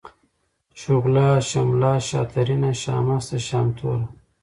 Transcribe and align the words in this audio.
شغله، 0.81 1.27
شمله، 1.49 1.93
شاترينه، 2.07 2.71
شامسته، 2.83 3.37
شامتوره، 3.47 4.05